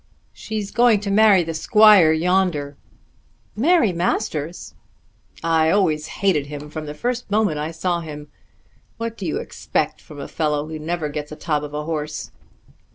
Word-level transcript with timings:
"She's 0.33 0.71
going 0.71 0.99
to 1.01 1.11
marry 1.11 1.43
the 1.43 1.53
squire, 1.53 2.11
yonder." 2.11 2.75
"Mary 3.55 3.93
Masters!" 3.93 4.73
"I 5.43 5.69
always 5.69 6.07
hated 6.23 6.47
him 6.47 6.71
from 6.71 6.87
the 6.87 6.95
first 6.95 7.29
moment 7.29 7.59
I 7.59 7.69
saw 7.69 7.99
him. 8.01 8.27
What 8.97 9.15
do 9.15 9.27
you 9.27 9.37
expect 9.37 10.01
from 10.01 10.19
a 10.19 10.27
fellow 10.27 10.67
who 10.67 10.79
never 10.79 11.07
gets 11.09 11.31
a 11.31 11.35
top 11.35 11.61
of 11.61 11.75
a 11.75 11.83
horse?" 11.85 12.31